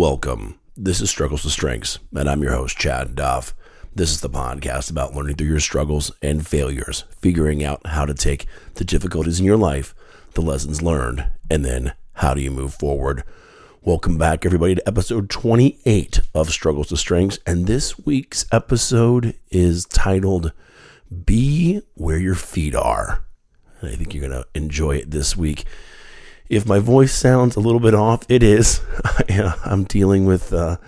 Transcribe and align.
Welcome. 0.00 0.58
This 0.78 1.02
is 1.02 1.10
Struggles 1.10 1.42
to 1.42 1.50
Strengths, 1.50 1.98
and 2.16 2.26
I'm 2.26 2.42
your 2.42 2.52
host, 2.52 2.78
Chad 2.78 3.14
Duff. 3.14 3.54
This 3.94 4.10
is 4.10 4.22
the 4.22 4.30
podcast 4.30 4.90
about 4.90 5.14
learning 5.14 5.36
through 5.36 5.48
your 5.48 5.60
struggles 5.60 6.10
and 6.22 6.46
failures, 6.48 7.04
figuring 7.18 7.62
out 7.62 7.86
how 7.86 8.06
to 8.06 8.14
take 8.14 8.46
the 8.76 8.84
difficulties 8.84 9.40
in 9.40 9.44
your 9.44 9.58
life, 9.58 9.94
the 10.32 10.40
lessons 10.40 10.80
learned, 10.80 11.26
and 11.50 11.66
then 11.66 11.92
how 12.14 12.32
do 12.32 12.40
you 12.40 12.50
move 12.50 12.72
forward. 12.72 13.24
Welcome 13.82 14.16
back, 14.16 14.46
everybody, 14.46 14.76
to 14.76 14.88
episode 14.88 15.28
28 15.28 16.22
of 16.34 16.48
Struggles 16.48 16.88
to 16.88 16.96
Strengths. 16.96 17.38
And 17.46 17.66
this 17.66 17.98
week's 17.98 18.46
episode 18.50 19.34
is 19.50 19.84
titled 19.84 20.52
Be 21.26 21.82
Where 21.92 22.18
Your 22.18 22.36
Feet 22.36 22.74
Are. 22.74 23.22
And 23.82 23.90
I 23.90 23.96
think 23.96 24.14
you're 24.14 24.26
going 24.26 24.42
to 24.42 24.48
enjoy 24.54 24.96
it 24.96 25.10
this 25.10 25.36
week. 25.36 25.66
If 26.50 26.66
my 26.66 26.80
voice 26.80 27.14
sounds 27.14 27.54
a 27.54 27.60
little 27.60 27.78
bit 27.78 27.94
off, 27.94 28.24
it 28.28 28.42
is. 28.42 28.80
I'm 29.64 29.84
dealing 29.84 30.26
with 30.26 30.52
uh, 30.52 30.78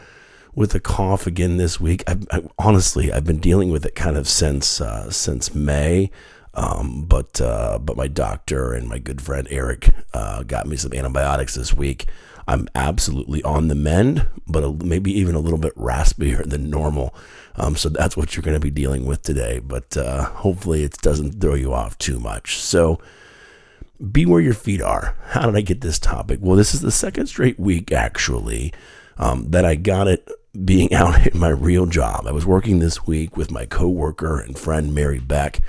with 0.56 0.74
a 0.74 0.80
cough 0.80 1.24
again 1.24 1.56
this 1.56 1.78
week. 1.78 2.02
I, 2.08 2.16
I, 2.32 2.42
honestly, 2.58 3.12
I've 3.12 3.24
been 3.24 3.38
dealing 3.38 3.70
with 3.70 3.86
it 3.86 3.94
kind 3.94 4.16
of 4.16 4.26
since 4.26 4.80
uh, 4.80 5.08
since 5.12 5.54
May. 5.54 6.10
Um, 6.54 7.04
but 7.04 7.40
uh, 7.40 7.78
but 7.78 7.96
my 7.96 8.08
doctor 8.08 8.72
and 8.72 8.88
my 8.88 8.98
good 8.98 9.22
friend 9.22 9.46
Eric 9.52 9.90
uh, 10.12 10.42
got 10.42 10.66
me 10.66 10.76
some 10.76 10.92
antibiotics 10.92 11.54
this 11.54 11.72
week. 11.72 12.06
I'm 12.48 12.68
absolutely 12.74 13.40
on 13.44 13.68
the 13.68 13.76
mend, 13.76 14.26
but 14.48 14.64
a, 14.64 14.72
maybe 14.72 15.16
even 15.16 15.36
a 15.36 15.40
little 15.40 15.60
bit 15.60 15.76
raspier 15.76 16.44
than 16.50 16.70
normal. 16.70 17.14
Um, 17.54 17.76
so 17.76 17.88
that's 17.88 18.16
what 18.16 18.34
you're 18.34 18.42
going 18.42 18.56
to 18.56 18.60
be 18.60 18.72
dealing 18.72 19.06
with 19.06 19.22
today. 19.22 19.60
But 19.60 19.96
uh, 19.96 20.24
hopefully, 20.24 20.82
it 20.82 20.98
doesn't 21.02 21.40
throw 21.40 21.54
you 21.54 21.72
off 21.72 21.96
too 21.98 22.18
much. 22.18 22.56
So 22.58 22.98
be 24.10 24.26
where 24.26 24.40
your 24.40 24.54
feet 24.54 24.82
are. 24.82 25.16
How 25.28 25.46
did 25.46 25.56
I 25.56 25.60
get 25.60 25.80
this 25.80 25.98
topic? 25.98 26.40
Well, 26.42 26.56
this 26.56 26.74
is 26.74 26.80
the 26.80 26.90
second 26.90 27.26
straight 27.26 27.58
week, 27.58 27.92
actually, 27.92 28.72
um, 29.16 29.50
that 29.50 29.64
I 29.64 29.76
got 29.76 30.08
it 30.08 30.28
being 30.64 30.92
out 30.94 31.26
in 31.26 31.38
my 31.38 31.50
real 31.50 31.86
job. 31.86 32.26
I 32.26 32.32
was 32.32 32.46
working 32.46 32.78
this 32.78 33.06
week 33.06 33.36
with 33.36 33.50
my 33.50 33.66
coworker 33.66 34.40
and 34.40 34.58
friend, 34.58 34.94
Mary 34.94 35.20
Beck, 35.20 35.60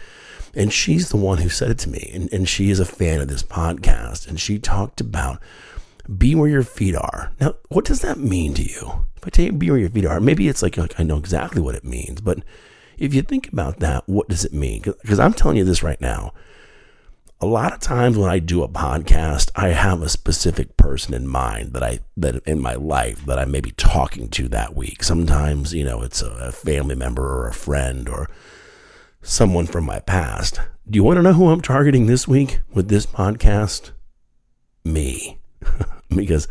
and 0.55 0.71
she's 0.71 1.09
the 1.09 1.17
one 1.17 1.39
who 1.39 1.49
said 1.49 1.71
it 1.71 1.79
to 1.79 1.89
me. 1.89 2.11
And, 2.13 2.31
and 2.33 2.49
she 2.49 2.69
is 2.69 2.79
a 2.79 2.85
fan 2.85 3.21
of 3.21 3.27
this 3.27 3.43
podcast. 3.43 4.27
And 4.27 4.39
she 4.39 4.59
talked 4.59 5.01
about 5.01 5.39
be 6.17 6.35
where 6.35 6.49
your 6.49 6.63
feet 6.63 6.95
are. 6.95 7.31
Now, 7.39 7.55
what 7.69 7.85
does 7.85 8.01
that 8.01 8.19
mean 8.19 8.53
to 8.55 8.63
you? 8.63 9.05
If 9.15 9.25
I 9.25 9.29
tell 9.29 9.45
you 9.45 9.51
be 9.51 9.71
where 9.71 9.79
your 9.79 9.89
feet 9.89 10.05
are, 10.05 10.19
maybe 10.19 10.47
it's 10.47 10.61
like, 10.61 10.77
like 10.77 10.99
I 10.99 11.03
know 11.03 11.17
exactly 11.17 11.61
what 11.61 11.75
it 11.75 11.83
means. 11.83 12.21
But 12.21 12.39
if 12.97 13.13
you 13.13 13.21
think 13.21 13.51
about 13.51 13.79
that, 13.79 14.07
what 14.07 14.27
does 14.27 14.45
it 14.45 14.53
mean? 14.53 14.81
Because 14.81 15.19
I'm 15.19 15.33
telling 15.33 15.57
you 15.57 15.63
this 15.63 15.81
right 15.81 15.99
now 16.01 16.33
a 17.43 17.45
lot 17.45 17.73
of 17.73 17.81
times 17.81 18.17
when 18.17 18.29
I 18.29 18.39
do 18.39 18.63
a 18.63 18.69
podcast, 18.69 19.51
I 19.53 19.69
have 19.69 20.01
a 20.01 20.07
specific 20.07 20.77
person 20.77 21.13
in 21.13 21.27
mind 21.27 21.73
that 21.73 21.83
I 21.83 21.99
that 22.15 22.41
in 22.47 22.61
my 22.61 22.75
life 22.75 23.25
that 23.25 23.37
I 23.37 23.43
may 23.43 23.59
be 23.59 23.71
talking 23.71 24.29
to 24.29 24.47
that 24.47 24.77
week. 24.77 25.03
Sometimes, 25.03 25.73
you 25.73 25.83
know, 25.83 26.01
it's 26.03 26.21
a, 26.21 26.53
family 26.53 26.95
member 26.95 27.21
or 27.21 27.49
a 27.49 27.53
friend 27.53 28.07
or 28.07 28.29
someone 29.21 29.65
from 29.65 29.83
my 29.83 29.99
past. 29.99 30.61
Do 30.89 30.95
you 30.95 31.03
want 31.03 31.17
to 31.17 31.21
know 31.21 31.33
who 31.33 31.49
I'm 31.49 31.59
targeting 31.59 32.05
this 32.05 32.29
week 32.29 32.61
with 32.73 32.87
this 32.87 33.05
podcast? 33.05 33.91
Me. 34.85 35.37
because 36.15 36.47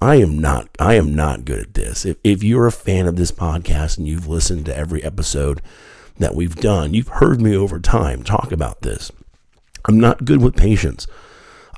I 0.00 0.16
am 0.16 0.40
not 0.40 0.70
I 0.80 0.94
am 0.94 1.14
not 1.14 1.44
good 1.44 1.60
at 1.60 1.74
this. 1.74 2.04
If 2.04 2.16
if 2.24 2.42
you're 2.42 2.66
a 2.66 2.72
fan 2.72 3.06
of 3.06 3.14
this 3.14 3.30
podcast 3.30 3.96
and 3.96 4.08
you've 4.08 4.26
listened 4.26 4.66
to 4.66 4.76
every 4.76 5.04
episode 5.04 5.62
that 6.18 6.34
we've 6.34 6.56
done, 6.56 6.94
you've 6.94 7.06
heard 7.22 7.40
me 7.40 7.54
over 7.54 7.78
time 7.78 8.24
talk 8.24 8.50
about 8.50 8.82
this. 8.82 9.12
I'm 9.84 9.98
not 9.98 10.24
good 10.24 10.42
with 10.42 10.56
patience. 10.56 11.06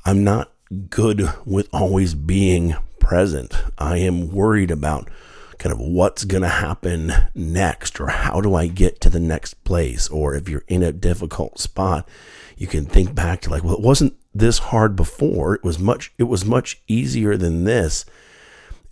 I'm 0.05 0.23
not 0.23 0.51
good 0.89 1.29
with 1.45 1.69
always 1.73 2.13
being 2.13 2.75
present. 2.99 3.55
I 3.77 3.97
am 3.97 4.31
worried 4.31 4.71
about 4.71 5.09
kind 5.57 5.73
of 5.73 5.79
what's 5.79 6.25
going 6.25 6.43
to 6.43 6.49
happen 6.49 7.13
next 7.33 7.99
or 7.99 8.07
how 8.07 8.41
do 8.41 8.55
I 8.55 8.67
get 8.67 8.99
to 9.01 9.09
the 9.09 9.19
next 9.19 9.63
place 9.63 10.07
or 10.09 10.35
if 10.35 10.49
you're 10.49 10.65
in 10.67 10.83
a 10.83 10.91
difficult 10.91 11.59
spot 11.59 12.07
you 12.57 12.67
can 12.67 12.85
think 12.85 13.15
back 13.15 13.41
to 13.41 13.49
like 13.49 13.63
well 13.63 13.73
it 13.73 13.81
wasn't 13.81 14.15
this 14.33 14.57
hard 14.57 14.95
before 14.95 15.55
it 15.55 15.63
was 15.63 15.79
much 15.79 16.13
it 16.17 16.23
was 16.23 16.45
much 16.45 16.81
easier 16.87 17.37
than 17.37 17.63
this 17.63 18.05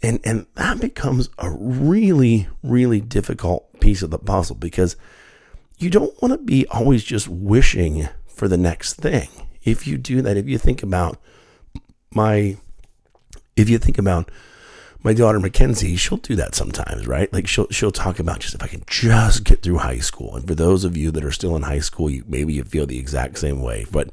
and 0.01 0.19
and 0.23 0.45
that 0.55 0.79
becomes 0.79 1.29
a 1.38 1.49
really 1.49 2.47
really 2.63 3.01
difficult 3.01 3.79
piece 3.79 4.01
of 4.01 4.09
the 4.09 4.19
puzzle 4.19 4.55
because 4.55 4.95
you 5.77 5.89
don't 5.89 6.19
want 6.21 6.31
to 6.31 6.38
be 6.38 6.65
always 6.67 7.03
just 7.03 7.27
wishing 7.27 8.07
for 8.33 8.47
the 8.47 8.57
next 8.57 8.95
thing. 8.95 9.29
If 9.63 9.88
you 9.88 9.97
do 9.97 10.21
that, 10.21 10.38
if 10.38 10.47
you 10.47 10.57
think 10.57 10.83
about 10.83 11.17
my, 12.11 12.57
if 13.55 13.69
you 13.69 13.77
think 13.77 13.97
about 13.97 14.29
my 15.03 15.13
daughter 15.13 15.39
Mackenzie, 15.39 15.97
she'll 15.97 16.17
do 16.17 16.35
that 16.35 16.55
sometimes, 16.55 17.05
right? 17.07 17.31
Like 17.33 17.47
she'll 17.47 17.67
she'll 17.69 17.91
talk 17.91 18.19
about 18.19 18.39
just 18.39 18.55
if 18.55 18.63
I 18.63 18.67
can 18.67 18.83
just 18.88 19.44
get 19.44 19.61
through 19.61 19.79
high 19.79 19.99
school. 19.99 20.35
And 20.35 20.47
for 20.47 20.55
those 20.55 20.85
of 20.85 20.95
you 20.95 21.11
that 21.11 21.25
are 21.25 21.31
still 21.31 21.55
in 21.55 21.63
high 21.63 21.79
school, 21.79 22.09
you, 22.09 22.23
maybe 22.27 22.53
you 22.53 22.63
feel 22.63 22.85
the 22.85 22.99
exact 22.99 23.38
same 23.38 23.61
way. 23.61 23.85
But 23.91 24.11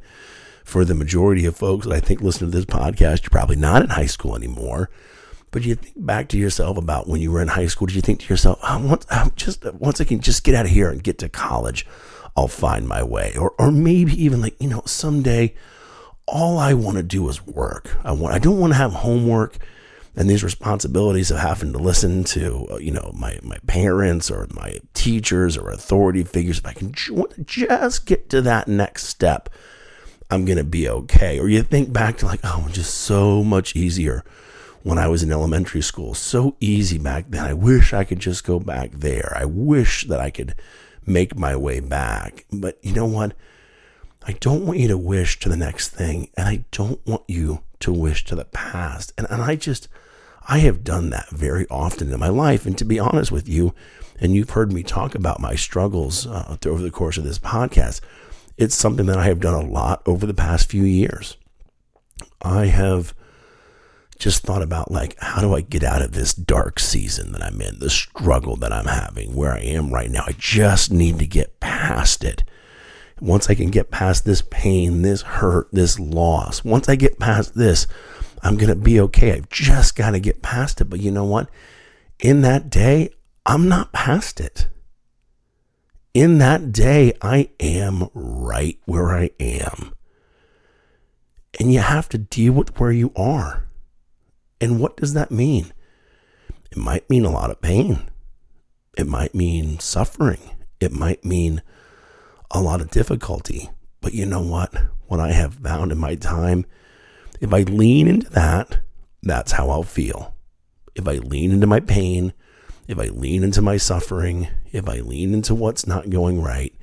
for 0.64 0.84
the 0.84 0.94
majority 0.94 1.46
of 1.46 1.56
folks 1.56 1.86
that 1.86 1.94
I 1.94 2.00
think 2.00 2.20
listen 2.20 2.50
to 2.50 2.56
this 2.56 2.64
podcast, 2.64 3.22
you're 3.22 3.30
probably 3.30 3.56
not 3.56 3.82
in 3.82 3.90
high 3.90 4.06
school 4.06 4.36
anymore. 4.36 4.90
But 5.52 5.62
you 5.62 5.76
think 5.76 5.94
back 5.96 6.28
to 6.28 6.38
yourself 6.38 6.76
about 6.76 7.08
when 7.08 7.20
you 7.20 7.32
were 7.32 7.42
in 7.42 7.48
high 7.48 7.66
school. 7.66 7.86
Did 7.86 7.96
you 7.96 8.02
think 8.02 8.20
to 8.20 8.28
yourself, 8.28 8.58
oh, 8.62 8.86
once, 8.86 9.06
just 9.36 9.64
once 9.74 10.00
I 10.00 10.04
can 10.04 10.20
just 10.20 10.44
get 10.44 10.54
out 10.54 10.66
of 10.66 10.70
here 10.70 10.90
and 10.90 11.02
get 11.02 11.18
to 11.18 11.28
college, 11.28 11.86
I'll 12.36 12.48
find 12.48 12.86
my 12.86 13.02
way. 13.02 13.34
Or, 13.36 13.52
or 13.58 13.70
maybe 13.70 14.12
even 14.22 14.40
like, 14.40 14.60
you 14.60 14.68
know, 14.68 14.82
someday 14.86 15.54
all 16.26 16.58
I 16.58 16.74
want 16.74 16.96
to 16.96 17.02
do 17.02 17.28
is 17.28 17.44
work. 17.46 17.96
I 18.04 18.12
want, 18.12 18.34
I 18.34 18.38
don't 18.38 18.58
want 18.58 18.72
to 18.72 18.78
have 18.78 18.92
homework 18.92 19.58
and 20.16 20.28
these 20.28 20.44
responsibilities 20.44 21.30
of 21.30 21.38
having 21.38 21.72
to 21.72 21.78
listen 21.78 22.24
to, 22.24 22.66
uh, 22.72 22.76
you 22.76 22.90
know, 22.90 23.12
my, 23.14 23.38
my 23.42 23.58
parents 23.66 24.30
or 24.30 24.46
my 24.50 24.78
teachers 24.94 25.56
or 25.56 25.70
authority 25.70 26.24
figures. 26.24 26.58
If 26.58 26.66
I 26.66 26.72
can 26.72 26.92
just 26.92 28.06
get 28.06 28.28
to 28.30 28.42
that 28.42 28.68
next 28.68 29.06
step, 29.06 29.48
I'm 30.30 30.44
going 30.44 30.58
to 30.58 30.64
be 30.64 30.88
okay. 30.88 31.38
Or 31.38 31.48
you 31.48 31.62
think 31.62 31.92
back 31.92 32.18
to 32.18 32.26
like, 32.26 32.40
oh, 32.44 32.68
just 32.70 32.94
so 32.94 33.42
much 33.42 33.74
easier 33.74 34.24
when 34.82 34.98
I 34.98 35.08
was 35.08 35.22
in 35.22 35.32
elementary 35.32 35.82
school. 35.82 36.14
So 36.14 36.56
easy 36.60 36.98
back 36.98 37.26
then. 37.28 37.44
I 37.44 37.54
wish 37.54 37.92
I 37.92 38.04
could 38.04 38.20
just 38.20 38.44
go 38.44 38.58
back 38.60 38.92
there. 38.92 39.32
I 39.36 39.44
wish 39.44 40.06
that 40.06 40.20
I 40.20 40.30
could 40.30 40.54
make 41.06 41.36
my 41.36 41.56
way 41.56 41.80
back. 41.80 42.44
But 42.52 42.78
you 42.82 42.92
know 42.92 43.06
what? 43.06 43.34
I 44.26 44.32
don't 44.32 44.66
want 44.66 44.78
you 44.78 44.88
to 44.88 44.98
wish 44.98 45.38
to 45.40 45.48
the 45.48 45.56
next 45.56 45.88
thing, 45.88 46.28
and 46.36 46.46
I 46.46 46.64
don't 46.72 47.04
want 47.06 47.22
you 47.26 47.60
to 47.80 47.92
wish 47.92 48.24
to 48.26 48.34
the 48.34 48.44
past. 48.44 49.12
And, 49.16 49.26
and 49.30 49.42
I 49.42 49.56
just, 49.56 49.88
I 50.46 50.58
have 50.58 50.84
done 50.84 51.10
that 51.10 51.30
very 51.30 51.66
often 51.70 52.12
in 52.12 52.20
my 52.20 52.28
life. 52.28 52.66
And 52.66 52.76
to 52.78 52.84
be 52.84 52.98
honest 52.98 53.32
with 53.32 53.48
you, 53.48 53.74
and 54.20 54.34
you've 54.34 54.50
heard 54.50 54.72
me 54.72 54.82
talk 54.82 55.14
about 55.14 55.40
my 55.40 55.54
struggles 55.54 56.26
uh, 56.26 56.56
over 56.66 56.82
the 56.82 56.90
course 56.90 57.16
of 57.16 57.24
this 57.24 57.38
podcast, 57.38 58.00
it's 58.58 58.74
something 58.74 59.06
that 59.06 59.18
I 59.18 59.24
have 59.24 59.40
done 59.40 59.54
a 59.54 59.66
lot 59.66 60.02
over 60.04 60.26
the 60.26 60.34
past 60.34 60.70
few 60.70 60.84
years. 60.84 61.38
I 62.42 62.66
have 62.66 63.14
just 64.20 64.42
thought 64.42 64.62
about 64.62 64.92
like 64.92 65.18
how 65.18 65.40
do 65.40 65.54
I 65.54 65.62
get 65.62 65.82
out 65.82 66.02
of 66.02 66.12
this 66.12 66.34
dark 66.34 66.78
season 66.78 67.32
that 67.32 67.42
I'm 67.42 67.60
in, 67.60 67.78
the 67.78 67.90
struggle 67.90 68.54
that 68.56 68.72
I'm 68.72 68.86
having, 68.86 69.34
where 69.34 69.52
I 69.52 69.60
am 69.60 69.92
right 69.92 70.10
now. 70.10 70.24
I 70.26 70.34
just 70.38 70.92
need 70.92 71.18
to 71.18 71.26
get 71.26 71.58
past 71.58 72.22
it. 72.22 72.44
Once 73.20 73.50
I 73.50 73.54
can 73.54 73.70
get 73.70 73.90
past 73.90 74.24
this 74.24 74.42
pain, 74.42 75.02
this 75.02 75.22
hurt, 75.22 75.68
this 75.72 75.98
loss, 75.98 76.62
once 76.62 76.88
I 76.88 76.96
get 76.96 77.18
past 77.18 77.54
this, 77.54 77.86
I'm 78.42 78.56
going 78.56 78.68
to 78.68 78.76
be 78.76 79.00
okay. 79.00 79.32
I've 79.32 79.48
just 79.48 79.96
got 79.96 80.12
to 80.12 80.20
get 80.20 80.42
past 80.42 80.80
it. 80.80 80.84
But 80.84 81.00
you 81.00 81.10
know 81.10 81.24
what? 81.24 81.48
In 82.18 82.42
that 82.42 82.70
day, 82.70 83.10
I'm 83.44 83.68
not 83.68 83.92
past 83.92 84.40
it. 84.40 84.68
In 86.12 86.38
that 86.38 86.72
day, 86.72 87.12
I 87.22 87.50
am 87.60 88.08
right 88.14 88.78
where 88.84 89.10
I 89.10 89.30
am. 89.38 89.92
And 91.58 91.72
you 91.72 91.80
have 91.80 92.08
to 92.10 92.18
deal 92.18 92.52
with 92.52 92.78
where 92.78 92.92
you 92.92 93.12
are. 93.16 93.66
And 94.60 94.78
what 94.80 94.96
does 94.96 95.14
that 95.14 95.30
mean? 95.30 95.72
It 96.70 96.78
might 96.78 97.08
mean 97.08 97.24
a 97.24 97.30
lot 97.30 97.50
of 97.50 97.60
pain. 97.60 98.10
It 98.96 99.06
might 99.06 99.34
mean 99.34 99.78
suffering. 99.78 100.38
It 100.80 100.92
might 100.92 101.24
mean 101.24 101.62
a 102.50 102.60
lot 102.60 102.80
of 102.80 102.90
difficulty. 102.90 103.70
But 104.00 104.14
you 104.14 104.26
know 104.26 104.42
what? 104.42 104.74
What 105.06 105.20
I 105.20 105.32
have 105.32 105.54
found 105.54 105.92
in 105.92 105.98
my 105.98 106.14
time, 106.14 106.66
if 107.40 107.52
I 107.52 107.62
lean 107.62 108.06
into 108.06 108.30
that, 108.30 108.80
that's 109.22 109.52
how 109.52 109.70
I'll 109.70 109.82
feel. 109.82 110.34
If 110.94 111.06
I 111.08 111.14
lean 111.14 111.52
into 111.52 111.66
my 111.66 111.80
pain, 111.80 112.32
if 112.88 112.98
I 112.98 113.06
lean 113.06 113.44
into 113.44 113.62
my 113.62 113.76
suffering, 113.76 114.48
if 114.72 114.88
I 114.88 115.00
lean 115.00 115.34
into 115.34 115.54
what's 115.54 115.86
not 115.86 116.10
going 116.10 116.42
right, 116.42 116.74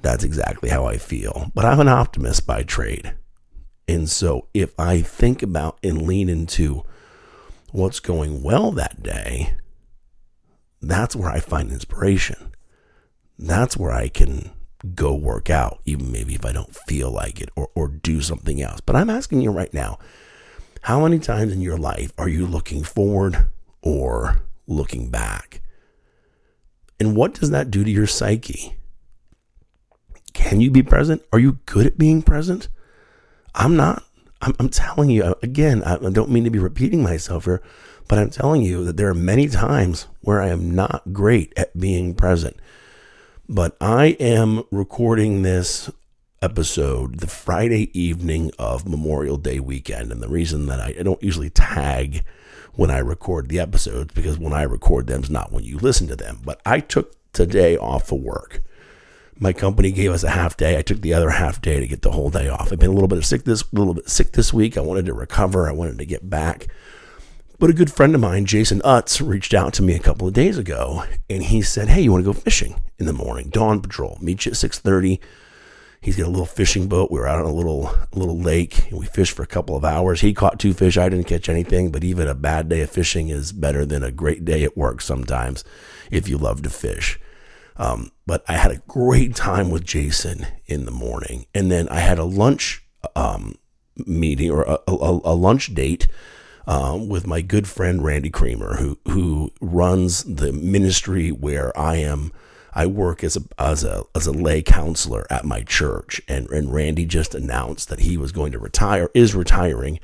that's 0.00 0.24
exactly 0.24 0.70
how 0.70 0.86
I 0.86 0.96
feel. 0.96 1.50
But 1.54 1.64
I'm 1.64 1.80
an 1.80 1.88
optimist 1.88 2.46
by 2.46 2.62
trade. 2.62 3.14
And 3.88 4.08
so 4.08 4.48
if 4.54 4.78
I 4.78 5.02
think 5.02 5.42
about 5.42 5.78
and 5.82 6.02
lean 6.02 6.28
into 6.28 6.84
what's 7.72 8.00
going 8.00 8.42
well 8.42 8.70
that 8.72 9.02
day, 9.02 9.54
that's 10.80 11.14
where 11.14 11.30
I 11.30 11.40
find 11.40 11.70
inspiration. 11.70 12.54
That's 13.38 13.76
where 13.76 13.92
I 13.92 14.08
can 14.08 14.50
go 14.94 15.14
work 15.14 15.50
out, 15.50 15.80
even 15.84 16.10
maybe 16.12 16.34
if 16.34 16.44
I 16.44 16.52
don't 16.52 16.74
feel 16.74 17.10
like 17.10 17.40
it 17.40 17.50
or, 17.56 17.70
or 17.74 17.88
do 17.88 18.20
something 18.22 18.60
else. 18.62 18.80
But 18.80 18.96
I'm 18.96 19.10
asking 19.10 19.40
you 19.40 19.50
right 19.50 19.72
now, 19.72 19.98
how 20.82 21.02
many 21.02 21.18
times 21.18 21.52
in 21.52 21.60
your 21.60 21.76
life 21.76 22.12
are 22.16 22.28
you 22.28 22.46
looking 22.46 22.82
forward 22.82 23.46
or 23.82 24.42
looking 24.70 25.10
back. 25.10 25.60
And 26.98 27.16
what 27.16 27.34
does 27.34 27.50
that 27.50 27.70
do 27.70 27.84
to 27.84 27.90
your 27.90 28.06
psyche? 28.06 28.76
Can 30.32 30.60
you 30.60 30.70
be 30.70 30.82
present? 30.82 31.22
Are 31.32 31.38
you 31.38 31.58
good 31.66 31.86
at 31.86 31.98
being 31.98 32.22
present? 32.22 32.68
I'm 33.54 33.76
not. 33.76 34.04
I'm, 34.40 34.54
I'm 34.58 34.68
telling 34.68 35.10
you, 35.10 35.34
again, 35.42 35.82
I 35.84 35.96
don't 35.96 36.30
mean 36.30 36.44
to 36.44 36.50
be 36.50 36.58
repeating 36.58 37.02
myself 37.02 37.44
here, 37.44 37.62
but 38.08 38.18
I'm 38.18 38.30
telling 38.30 38.62
you 38.62 38.84
that 38.84 38.96
there 38.96 39.08
are 39.08 39.14
many 39.14 39.48
times 39.48 40.06
where 40.20 40.40
I 40.40 40.48
am 40.48 40.74
not 40.74 41.12
great 41.12 41.52
at 41.56 41.78
being 41.78 42.14
present. 42.14 42.56
But 43.48 43.76
I 43.80 44.16
am 44.20 44.62
recording 44.70 45.42
this 45.42 45.90
episode 46.42 47.20
the 47.20 47.26
Friday 47.26 47.90
evening 47.98 48.50
of 48.58 48.88
Memorial 48.88 49.36
Day 49.36 49.60
weekend. 49.60 50.10
And 50.10 50.22
the 50.22 50.28
reason 50.28 50.66
that 50.66 50.80
I, 50.80 50.94
I 50.98 51.02
don't 51.02 51.22
usually 51.22 51.50
tag 51.50 52.24
when 52.74 52.90
I 52.90 52.98
record 52.98 53.48
the 53.48 53.60
episodes 53.60 54.14
because 54.14 54.38
when 54.38 54.52
I 54.52 54.62
record 54.62 55.06
them 55.06 55.22
is 55.22 55.30
not 55.30 55.52
when 55.52 55.64
you 55.64 55.78
listen 55.78 56.06
to 56.08 56.16
them. 56.16 56.38
But 56.44 56.60
I 56.64 56.80
took 56.80 57.14
today 57.32 57.76
off 57.76 58.10
of 58.12 58.20
work. 58.20 58.62
My 59.42 59.54
company 59.54 59.90
gave 59.90 60.12
us 60.12 60.22
a 60.22 60.28
half 60.28 60.58
day. 60.58 60.78
I 60.78 60.82
took 60.82 61.00
the 61.00 61.14
other 61.14 61.30
half 61.30 61.62
day 61.62 61.80
to 61.80 61.86
get 61.86 62.02
the 62.02 62.10
whole 62.10 62.28
day 62.28 62.48
off. 62.48 62.70
I've 62.70 62.78
been 62.78 62.90
a 62.90 62.92
little 62.92 63.08
bit 63.08 63.24
sick 63.24 63.44
this 63.44 63.64
little 63.72 63.94
bit 63.94 64.10
sick 64.10 64.32
this 64.32 64.52
week. 64.52 64.76
I 64.76 64.82
wanted 64.82 65.06
to 65.06 65.14
recover. 65.14 65.66
I 65.66 65.72
wanted 65.72 65.98
to 65.98 66.04
get 66.04 66.28
back. 66.28 66.66
But 67.58 67.70
a 67.70 67.74
good 67.74 67.90
friend 67.90 68.14
of 68.14 68.20
mine, 68.20 68.44
Jason 68.44 68.80
Utz, 68.82 69.26
reached 69.26 69.54
out 69.54 69.72
to 69.74 69.82
me 69.82 69.94
a 69.94 69.98
couple 69.98 70.28
of 70.28 70.34
days 70.34 70.58
ago, 70.58 71.04
and 71.30 71.42
he 71.42 71.62
said, 71.62 71.88
"Hey, 71.88 72.02
you 72.02 72.12
want 72.12 72.22
to 72.22 72.32
go 72.32 72.38
fishing 72.38 72.82
in 72.98 73.06
the 73.06 73.14
morning? 73.14 73.48
Dawn 73.48 73.80
patrol. 73.80 74.18
Meet 74.20 74.44
you 74.44 74.52
at 74.52 74.58
six 74.58 74.78
thirty. 74.78 75.20
He's 76.02 76.16
got 76.16 76.26
a 76.26 76.30
little 76.30 76.46
fishing 76.46 76.86
boat. 76.86 77.10
We 77.10 77.18
were 77.18 77.28
out 77.28 77.38
on 77.38 77.50
a 77.50 77.54
little 77.54 77.94
little 78.14 78.38
lake 78.38 78.90
and 78.90 78.98
we 78.98 79.06
fished 79.06 79.34
for 79.34 79.42
a 79.42 79.46
couple 79.46 79.74
of 79.74 79.86
hours. 79.86 80.20
He 80.20 80.34
caught 80.34 80.60
two 80.60 80.74
fish. 80.74 80.98
I 80.98 81.08
didn't 81.08 81.26
catch 81.26 81.48
anything, 81.48 81.90
but 81.90 82.04
even 82.04 82.28
a 82.28 82.34
bad 82.34 82.68
day 82.68 82.82
of 82.82 82.90
fishing 82.90 83.30
is 83.30 83.52
better 83.52 83.86
than 83.86 84.02
a 84.02 84.10
great 84.10 84.44
day 84.44 84.64
at 84.64 84.76
work 84.76 85.00
sometimes 85.00 85.64
if 86.10 86.28
you 86.28 86.36
love 86.36 86.62
to 86.62 86.70
fish. 86.70 87.18
Um, 87.80 88.12
but 88.26 88.44
I 88.46 88.58
had 88.58 88.70
a 88.70 88.82
great 88.86 89.34
time 89.34 89.70
with 89.70 89.84
Jason 89.84 90.46
in 90.66 90.84
the 90.84 90.90
morning. 90.90 91.46
And 91.54 91.70
then 91.70 91.88
I 91.88 92.00
had 92.00 92.18
a 92.18 92.24
lunch 92.24 92.84
um, 93.16 93.54
meeting 93.96 94.50
or 94.50 94.64
a, 94.64 94.78
a, 94.86 95.20
a 95.24 95.34
lunch 95.34 95.74
date 95.74 96.06
um, 96.66 97.08
with 97.08 97.26
my 97.26 97.40
good 97.40 97.66
friend 97.66 98.04
Randy 98.04 98.28
Creamer, 98.28 98.76
who 98.76 98.98
who 99.08 99.50
runs 99.62 100.24
the 100.24 100.52
ministry 100.52 101.30
where 101.30 101.76
I 101.76 101.96
am 101.96 102.32
I 102.74 102.84
work 102.84 103.24
as 103.24 103.38
a 103.38 103.40
as 103.58 103.82
a 103.82 104.04
as 104.14 104.26
a 104.26 104.32
lay 104.32 104.60
counselor 104.60 105.26
at 105.30 105.46
my 105.46 105.62
church, 105.62 106.20
and 106.28 106.50
and 106.50 106.72
Randy 106.72 107.06
just 107.06 107.34
announced 107.34 107.88
that 107.88 108.00
he 108.00 108.18
was 108.18 108.30
going 108.30 108.52
to 108.52 108.58
retire, 108.58 109.10
is 109.14 109.34
retiring 109.34 110.00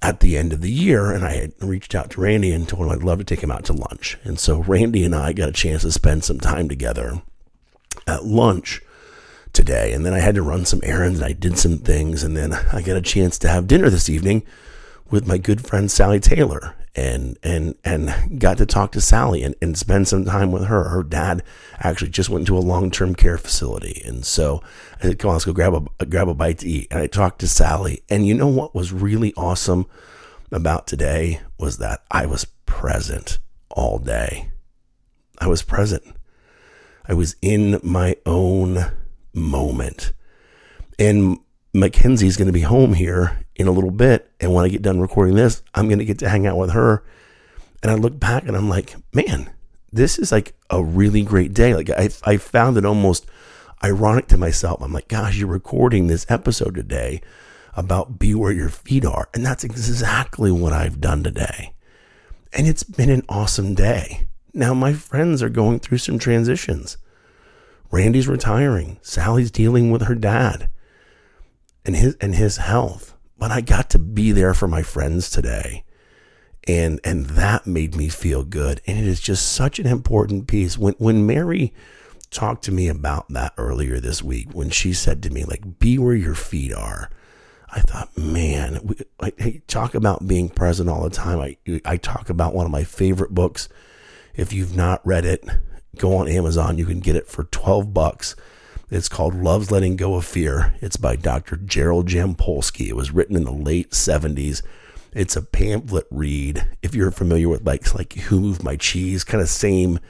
at 0.00 0.20
the 0.20 0.36
end 0.38 0.52
of 0.52 0.60
the 0.60 0.70
year, 0.70 1.10
and 1.10 1.24
I 1.24 1.32
had 1.32 1.52
reached 1.60 1.94
out 1.94 2.10
to 2.10 2.20
Randy 2.20 2.52
and 2.52 2.68
told 2.68 2.86
him 2.86 2.92
I'd 2.92 3.02
love 3.02 3.18
to 3.18 3.24
take 3.24 3.42
him 3.42 3.50
out 3.50 3.64
to 3.64 3.72
lunch, 3.72 4.16
and 4.24 4.38
so 4.38 4.62
Randy 4.62 5.04
and 5.04 5.14
I 5.14 5.32
got 5.32 5.48
a 5.48 5.52
chance 5.52 5.82
to 5.82 5.92
spend 5.92 6.24
some 6.24 6.40
time 6.40 6.68
together 6.68 7.22
at 8.06 8.24
lunch 8.24 8.80
today, 9.52 9.92
and 9.92 10.06
then 10.06 10.14
I 10.14 10.20
had 10.20 10.36
to 10.36 10.42
run 10.42 10.64
some 10.64 10.80
errands 10.84 11.18
and 11.18 11.26
I 11.26 11.32
did 11.32 11.58
some 11.58 11.78
things, 11.78 12.22
and 12.22 12.36
then 12.36 12.52
I 12.72 12.82
got 12.82 12.96
a 12.96 13.02
chance 13.02 13.38
to 13.40 13.48
have 13.48 13.66
dinner 13.66 13.90
this 13.90 14.08
evening 14.08 14.44
with 15.10 15.26
my 15.26 15.38
good 15.38 15.66
friend 15.66 15.90
Sally 15.90 16.20
Taylor 16.20 16.74
and 16.98 17.38
and 17.42 17.76
and 17.84 18.40
got 18.40 18.58
to 18.58 18.66
talk 18.66 18.92
to 18.92 19.00
Sally 19.00 19.42
and, 19.42 19.54
and 19.62 19.78
spend 19.78 20.08
some 20.08 20.24
time 20.24 20.50
with 20.50 20.64
her. 20.64 20.84
Her 20.88 21.02
dad 21.02 21.44
actually 21.78 22.10
just 22.10 22.28
went 22.28 22.42
into 22.42 22.58
a 22.58 22.60
long 22.60 22.90
term 22.90 23.14
care 23.14 23.38
facility, 23.38 24.02
and 24.04 24.24
so 24.24 24.62
I 24.98 25.06
said, 25.06 25.18
"Come 25.18 25.30
on, 25.30 25.34
let's 25.36 25.44
go 25.44 25.52
grab 25.52 25.90
a 26.00 26.06
grab 26.06 26.28
a 26.28 26.34
bite 26.34 26.58
to 26.58 26.68
eat." 26.68 26.88
And 26.90 27.00
I 27.00 27.06
talked 27.06 27.38
to 27.40 27.48
Sally, 27.48 28.02
and 28.08 28.26
you 28.26 28.34
know 28.34 28.48
what 28.48 28.74
was 28.74 28.92
really 28.92 29.32
awesome 29.34 29.86
about 30.50 30.86
today 30.86 31.40
was 31.58 31.78
that 31.78 32.02
I 32.10 32.26
was 32.26 32.46
present 32.66 33.38
all 33.70 33.98
day. 33.98 34.50
I 35.38 35.46
was 35.46 35.62
present. 35.62 36.04
I 37.06 37.14
was 37.14 37.36
in 37.40 37.78
my 37.82 38.16
own 38.26 38.90
moment, 39.32 40.12
and 40.98 41.38
Mackenzie's 41.80 42.36
going 42.36 42.46
to 42.46 42.52
be 42.52 42.62
home 42.62 42.94
here 42.94 43.44
in 43.56 43.66
a 43.66 43.72
little 43.72 43.90
bit. 43.90 44.30
And 44.40 44.54
when 44.54 44.64
I 44.64 44.68
get 44.68 44.82
done 44.82 45.00
recording 45.00 45.34
this, 45.34 45.62
I'm 45.74 45.88
going 45.88 45.98
to 45.98 46.04
get 46.04 46.18
to 46.20 46.28
hang 46.28 46.46
out 46.46 46.56
with 46.56 46.70
her. 46.70 47.04
And 47.82 47.92
I 47.92 47.94
look 47.94 48.18
back 48.18 48.44
and 48.44 48.56
I'm 48.56 48.68
like, 48.68 48.94
man, 49.12 49.50
this 49.92 50.18
is 50.18 50.32
like 50.32 50.54
a 50.70 50.82
really 50.82 51.22
great 51.22 51.54
day. 51.54 51.74
Like 51.74 51.90
I, 51.90 52.10
I 52.24 52.36
found 52.36 52.76
it 52.76 52.84
almost 52.84 53.26
ironic 53.84 54.26
to 54.28 54.36
myself. 54.36 54.80
I'm 54.82 54.92
like, 54.92 55.08
gosh, 55.08 55.36
you're 55.36 55.48
recording 55.48 56.06
this 56.06 56.26
episode 56.28 56.74
today 56.74 57.20
about 57.74 58.18
be 58.18 58.34
where 58.34 58.52
your 58.52 58.68
feet 58.68 59.04
are. 59.04 59.28
And 59.32 59.46
that's 59.46 59.64
exactly 59.64 60.50
what 60.50 60.72
I've 60.72 61.00
done 61.00 61.22
today. 61.22 61.74
And 62.52 62.66
it's 62.66 62.82
been 62.82 63.10
an 63.10 63.24
awesome 63.28 63.74
day. 63.74 64.26
Now 64.52 64.74
my 64.74 64.92
friends 64.92 65.42
are 65.42 65.48
going 65.48 65.78
through 65.78 65.98
some 65.98 66.18
transitions. 66.18 66.96
Randy's 67.90 68.26
retiring. 68.26 68.98
Sally's 69.02 69.50
dealing 69.50 69.90
with 69.90 70.02
her 70.02 70.14
dad 70.14 70.68
and 71.88 71.96
his 71.96 72.14
and 72.20 72.36
his 72.36 72.58
health 72.58 73.16
but 73.38 73.50
I 73.52 73.60
got 73.60 73.90
to 73.90 73.98
be 73.98 74.32
there 74.32 74.52
for 74.52 74.66
my 74.66 74.82
friends 74.82 75.30
today. 75.30 75.84
And 76.66 77.00
and 77.04 77.26
that 77.26 77.66
made 77.66 77.94
me 77.94 78.08
feel 78.08 78.44
good. 78.44 78.82
And 78.86 78.98
it 78.98 79.06
is 79.06 79.20
just 79.20 79.52
such 79.52 79.78
an 79.78 79.86
important 79.86 80.48
piece. 80.48 80.76
When 80.76 80.94
when 80.98 81.26
Mary 81.26 81.72
talked 82.30 82.64
to 82.64 82.72
me 82.72 82.88
about 82.88 83.28
that 83.30 83.54
earlier 83.56 84.00
this 84.00 84.22
week, 84.22 84.48
when 84.52 84.68
she 84.68 84.92
said 84.92 85.22
to 85.22 85.30
me, 85.30 85.44
like, 85.44 85.78
be 85.78 85.98
where 85.98 86.14
your 86.14 86.34
feet 86.34 86.74
are. 86.74 87.10
I 87.70 87.80
thought, 87.80 88.16
man, 88.18 88.80
we, 88.82 88.96
I, 89.20 89.32
I 89.38 89.62
talk 89.66 89.94
about 89.94 90.26
being 90.26 90.48
present 90.48 90.90
all 90.90 91.02
the 91.02 91.10
time. 91.10 91.38
I 91.38 91.56
I 91.84 91.96
talk 91.96 92.28
about 92.28 92.54
one 92.54 92.66
of 92.66 92.72
my 92.72 92.84
favorite 92.84 93.34
books. 93.34 93.68
If 94.34 94.52
you've 94.52 94.76
not 94.76 95.06
read 95.06 95.24
it, 95.24 95.44
go 95.96 96.16
on 96.16 96.28
Amazon. 96.28 96.76
You 96.76 96.86
can 96.86 97.00
get 97.00 97.16
it 97.16 97.28
for 97.28 97.44
twelve 97.44 97.94
bucks. 97.94 98.36
It's 98.90 99.08
called 99.10 99.34
Love's 99.34 99.70
Letting 99.70 99.96
Go 99.96 100.14
of 100.14 100.24
Fear. 100.24 100.74
It's 100.80 100.96
by 100.96 101.14
Dr. 101.14 101.56
Gerald 101.56 102.08
Jampolsky. 102.08 102.88
It 102.88 102.96
was 102.96 103.10
written 103.10 103.36
in 103.36 103.44
the 103.44 103.52
late 103.52 103.90
70s. 103.90 104.62
It's 105.12 105.36
a 105.36 105.42
pamphlet 105.42 106.06
read. 106.10 106.66
If 106.82 106.94
you're 106.94 107.10
familiar 107.10 107.50
with 107.50 107.66
like 107.66 107.94
like 107.94 108.14
Who 108.14 108.40
Moved 108.40 108.62
My 108.62 108.76
Cheese, 108.76 109.24
kind 109.24 109.42
of 109.42 109.50
same 109.50 110.00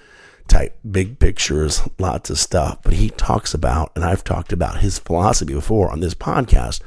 type, 0.46 0.78
big 0.88 1.18
pictures, 1.18 1.82
lots 1.98 2.30
of 2.30 2.38
stuff. 2.38 2.78
But 2.84 2.92
he 2.94 3.10
talks 3.10 3.52
about, 3.52 3.90
and 3.96 4.04
I've 4.04 4.22
talked 4.22 4.52
about 4.52 4.78
his 4.78 5.00
philosophy 5.00 5.54
before 5.54 5.90
on 5.90 5.98
this 5.98 6.14
podcast, 6.14 6.80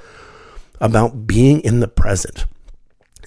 about 0.79 1.27
being 1.27 1.59
in 1.59 1.81
the 1.81 1.89
present 1.89 2.45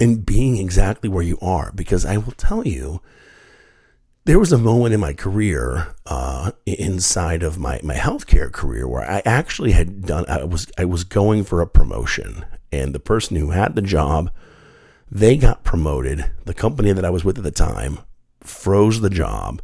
and 0.01 0.25
being 0.25 0.57
exactly 0.57 1.11
where 1.11 1.23
you 1.23 1.39
are. 1.43 1.71
Because 1.75 2.07
I 2.07 2.17
will 2.17 2.33
tell 2.33 2.67
you, 2.67 3.03
there 4.25 4.39
was 4.39 4.53
a 4.53 4.59
moment 4.59 4.95
in 4.95 5.01
my 5.01 5.13
career, 5.13 5.95
uh, 6.07 6.53
inside 6.65 7.43
of 7.43 7.59
my, 7.59 7.79
my 7.83 7.95
healthcare 7.95 8.51
career, 8.51 8.89
where 8.89 9.09
I 9.09 9.21
actually 9.27 9.73
had 9.73 10.07
done. 10.07 10.25
I 10.29 10.45
was 10.45 10.71
I 10.79 10.87
was 10.87 11.05
going 11.05 11.45
for 11.45 11.61
a 11.61 11.67
promotion, 11.67 12.45
and 12.73 12.95
the 12.95 13.01
person 13.01 13.37
who 13.37 13.51
had 13.51 13.75
the 13.75 13.83
job, 13.83 14.31
they 15.11 15.37
got 15.37 15.63
promoted. 15.63 16.31
The 16.47 16.55
company 16.55 16.93
that 16.93 17.05
I 17.05 17.11
was 17.11 17.25
with 17.25 17.37
at 17.37 17.45
the 17.45 17.51
time 17.51 17.99
froze 18.41 19.01
the 19.01 19.11
job, 19.11 19.61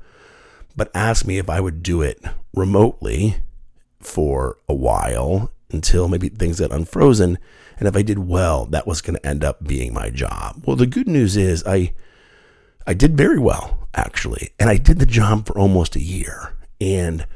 but 0.76 0.90
asked 0.94 1.26
me 1.26 1.38
if 1.38 1.48
I 1.48 1.60
would 1.60 1.82
do 1.82 2.02
it 2.02 2.22
remotely 2.54 3.36
for 3.98 4.58
a 4.68 4.74
while 4.74 5.52
until 5.70 6.08
maybe 6.08 6.28
things 6.28 6.60
got 6.60 6.72
unfrozen. 6.72 7.38
And 7.78 7.88
if 7.88 7.96
I 7.96 8.02
did 8.02 8.18
well, 8.18 8.66
that 8.66 8.86
was 8.86 9.00
going 9.00 9.16
to 9.16 9.26
end 9.26 9.42
up 9.42 9.64
being 9.64 9.94
my 9.94 10.10
job. 10.10 10.64
Well, 10.66 10.76
the 10.76 10.86
good 10.86 11.08
news 11.08 11.34
is 11.34 11.64
I 11.64 11.94
I 12.86 12.94
did 12.94 13.16
very 13.16 13.38
well, 13.38 13.88
actually. 13.94 14.50
And 14.58 14.70
I 14.70 14.76
did 14.76 14.98
the 14.98 15.06
job 15.06 15.46
for 15.46 15.58
almost 15.58 15.96
a 15.96 16.02
year. 16.02 16.54
And 16.80 17.26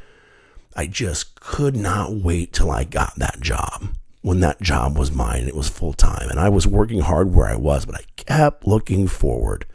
I 0.75 0.87
just 0.87 1.39
could 1.41 1.77
not 1.77 2.15
wait 2.15 2.53
till 2.53 2.71
I 2.71 2.85
got 2.85 3.15
that 3.17 3.41
job 3.41 3.89
when 4.23 4.41
that 4.41 4.61
job 4.61 4.97
was 4.97 5.13
mine 5.13 5.47
it 5.47 5.55
was 5.55 5.69
full 5.69 5.93
time. 5.93 6.31
And 6.31 6.41
I 6.41 6.49
was 6.49 6.67
working 6.67 7.01
hard 7.01 7.35
where 7.35 7.47
I 7.47 7.57
was, 7.57 7.85
but 7.85 7.95
I 7.95 8.05
kept 8.17 8.67
looking 8.67 9.07
forward 9.07 9.67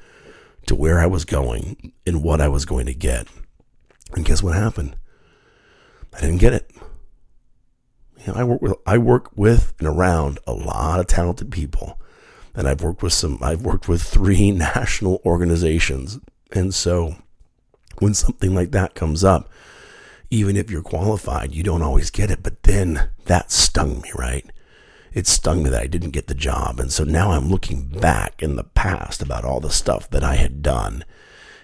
to 0.66 0.76
where 0.76 1.00
I 1.00 1.06
was 1.06 1.24
going 1.24 1.94
and 2.06 2.24
what 2.24 2.42
I 2.42 2.48
was 2.48 2.66
going 2.66 2.88
to 2.88 2.94
get. 2.94 3.28
And 4.14 4.26
guess 4.26 4.42
what 4.42 4.56
happened? 4.56 4.96
I 6.14 6.22
didn't 6.22 6.40
get 6.40 6.54
it. 6.54 6.72
You 8.26 8.34
know, 8.34 8.40
I 8.40 8.44
work 8.44 8.62
with 8.62 8.74
I 8.86 8.98
work 8.98 9.38
with 9.38 9.74
and 9.80 9.88
around 9.88 10.40
a 10.48 10.52
lot 10.52 11.00
of 11.00 11.08
talented 11.08 11.52
people 11.52 11.99
and 12.60 12.68
I've 12.68 12.82
worked 12.82 13.02
with 13.02 13.14
some, 13.14 13.40
I've 13.42 13.62
worked 13.62 13.88
with 13.88 14.04
three 14.04 14.52
national 14.76 15.22
organizations. 15.26 16.20
And 16.52 16.76
so 16.76 17.16
when 18.00 18.14
something 18.14 18.54
like 18.54 18.72
that 18.72 18.96
comes 18.96 19.24
up, 19.24 19.50
even 20.30 20.58
if 20.58 20.70
you're 20.70 20.82
qualified, 20.82 21.54
you 21.54 21.64
don't 21.64 21.82
always 21.82 22.10
get 22.10 22.30
it. 22.30 22.44
But 22.44 22.64
then 22.64 23.12
that 23.26 23.54
stung 23.54 24.02
me, 24.02 24.12
right? 24.14 24.46
It 25.14 25.26
stung 25.26 25.64
me 25.64 25.70
that 25.70 25.82
I 25.82 25.88
didn't 25.88 26.12
get 26.12 26.28
the 26.28 26.36
job. 26.36 26.82
And 26.82 26.92
so 26.92 27.06
now 27.06 27.32
I'm 27.32 27.50
looking 27.50 27.88
back 27.88 28.44
in 28.44 28.58
the 28.58 28.66
past 28.66 29.22
about 29.22 29.46
all 29.46 29.62
the 29.62 29.70
stuff 29.70 30.10
that 30.10 30.24
I 30.24 30.36
had 30.36 30.62
done 30.62 31.06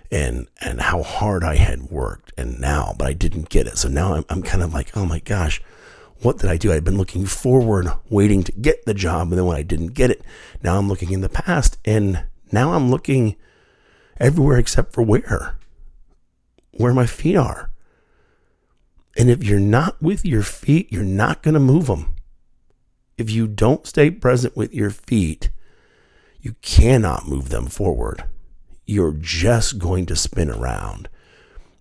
and 0.09 0.47
and 0.61 0.79
how 0.79 1.03
hard 1.03 1.43
I 1.43 1.55
had 1.55 1.91
worked 1.91 2.31
and 2.37 2.57
now, 2.61 2.95
but 2.97 3.07
I 3.07 3.13
didn't 3.13 3.49
get 3.49 3.67
it. 3.67 3.77
So 3.77 3.89
now 3.89 4.13
I'm, 4.13 4.25
I'm 4.29 4.43
kind 4.43 4.63
of 4.63 4.73
like, 4.73 4.95
oh 4.95 5.05
my 5.05 5.19
gosh, 5.19 5.61
what 6.21 6.37
did 6.37 6.49
I 6.49 6.57
do? 6.57 6.71
I'd 6.71 6.83
been 6.83 6.97
looking 6.97 7.25
forward, 7.25 7.87
waiting 8.09 8.43
to 8.43 8.51
get 8.51 8.85
the 8.85 8.93
job. 8.93 9.29
And 9.29 9.37
then 9.37 9.45
when 9.45 9.57
I 9.57 9.63
didn't 9.63 9.93
get 9.93 10.11
it, 10.11 10.23
now 10.63 10.77
I'm 10.77 10.87
looking 10.87 11.11
in 11.11 11.21
the 11.21 11.29
past. 11.29 11.77
And 11.85 12.25
now 12.51 12.73
I'm 12.73 12.89
looking 12.89 13.35
everywhere 14.19 14.57
except 14.57 14.93
for 14.93 15.01
where? 15.01 15.57
Where 16.71 16.93
my 16.93 17.05
feet 17.05 17.35
are. 17.35 17.69
And 19.17 19.29
if 19.29 19.43
you're 19.43 19.59
not 19.59 20.01
with 20.01 20.25
your 20.25 20.43
feet, 20.43 20.91
you're 20.91 21.03
not 21.03 21.41
going 21.41 21.53
to 21.53 21.59
move 21.59 21.87
them. 21.87 22.15
If 23.17 23.29
you 23.29 23.47
don't 23.47 23.87
stay 23.87 24.11
present 24.11 24.57
with 24.57 24.73
your 24.73 24.89
feet, 24.89 25.49
you 26.41 26.55
cannot 26.61 27.27
move 27.27 27.49
them 27.49 27.67
forward. 27.67 28.25
You're 28.85 29.13
just 29.13 29.79
going 29.79 30.05
to 30.07 30.15
spin 30.15 30.49
around. 30.51 31.09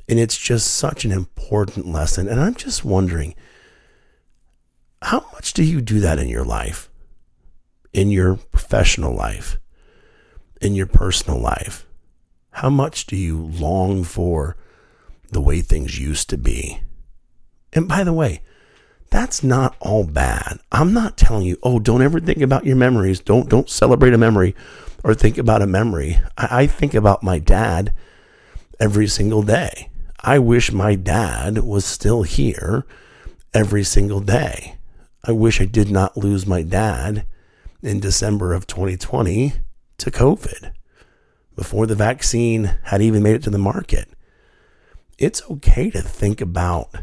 And 0.08 0.18
it's 0.18 0.38
just 0.38 0.74
such 0.74 1.04
an 1.04 1.12
important 1.12 1.86
lesson. 1.86 2.28
And 2.28 2.40
I'm 2.40 2.54
just 2.54 2.84
wondering 2.84 3.34
how 5.04 5.26
much 5.34 5.52
do 5.52 5.62
you 5.62 5.82
do 5.82 6.00
that 6.00 6.18
in 6.18 6.28
your 6.28 6.44
life? 6.44 6.88
In 7.92 8.10
your 8.10 8.36
professional 8.36 9.14
life? 9.14 9.58
In 10.62 10.74
your 10.74 10.86
personal 10.86 11.38
life? 11.38 11.86
How 12.52 12.70
much 12.70 13.04
do 13.04 13.14
you 13.14 13.36
long 13.36 14.02
for 14.04 14.56
the 15.30 15.42
way 15.42 15.60
things 15.60 16.00
used 16.00 16.30
to 16.30 16.38
be? 16.38 16.80
And 17.74 17.86
by 17.86 18.02
the 18.02 18.14
way, 18.14 18.40
that's 19.10 19.42
not 19.42 19.76
all 19.78 20.04
bad. 20.04 20.58
I'm 20.72 20.94
not 20.94 21.18
telling 21.18 21.44
you, 21.44 21.58
oh, 21.62 21.78
don't 21.78 22.00
ever 22.00 22.18
think 22.18 22.40
about 22.40 22.64
your 22.64 22.76
memories. 22.76 23.20
Don't 23.20 23.50
don't 23.50 23.68
celebrate 23.68 24.14
a 24.14 24.18
memory 24.18 24.56
or 25.04 25.12
think 25.12 25.36
about 25.36 25.60
a 25.60 25.66
memory. 25.66 26.18
I, 26.38 26.62
I 26.62 26.66
think 26.66 26.94
about 26.94 27.22
my 27.22 27.38
dad 27.38 27.92
every 28.80 29.08
single 29.08 29.42
day. 29.42 29.90
I 30.20 30.38
wish 30.38 30.72
my 30.72 30.94
dad 30.94 31.58
was 31.58 31.84
still 31.84 32.22
here 32.22 32.86
every 33.52 33.84
single 33.84 34.20
day. 34.20 34.78
I 35.26 35.32
wish 35.32 35.58
I 35.58 35.64
did 35.64 35.90
not 35.90 36.18
lose 36.18 36.46
my 36.46 36.62
dad 36.62 37.24
in 37.82 37.98
December 37.98 38.52
of 38.52 38.66
2020 38.66 39.54
to 39.96 40.10
COVID 40.10 40.72
before 41.56 41.86
the 41.86 41.94
vaccine 41.94 42.76
had 42.84 43.00
even 43.00 43.22
made 43.22 43.36
it 43.36 43.42
to 43.44 43.50
the 43.50 43.56
market. 43.56 44.10
It's 45.16 45.42
okay 45.48 45.90
to 45.90 46.02
think 46.02 46.42
about 46.42 46.94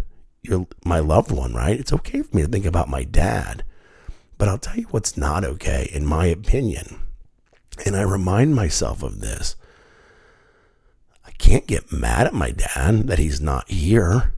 your 0.44 0.68
my 0.86 1.00
loved 1.00 1.32
one, 1.32 1.54
right? 1.54 1.80
It's 1.80 1.94
okay 1.94 2.22
for 2.22 2.36
me 2.36 2.44
to 2.44 2.48
think 2.48 2.66
about 2.66 2.90
my 2.90 3.04
dad. 3.04 3.64
But 4.38 4.50
I'll 4.50 4.60
tell 4.60 4.78
you 4.78 4.88
what's 4.92 5.18
not 5.18 5.44
okay 5.44 5.90
in 5.92 6.06
my 6.06 6.28
opinion. 6.28 7.02
And 7.88 7.96
I 7.96 8.04
remind 8.04 8.54
myself 8.54 9.02
of 9.02 9.22
this 9.22 9.56
I 11.26 11.32
can't 11.32 11.66
get 11.66 11.92
mad 11.92 12.28
at 12.28 12.36
my 12.36 12.52
dad 12.52 13.08
that 13.08 13.18
he's 13.18 13.42
not 13.42 13.68
here 13.72 14.36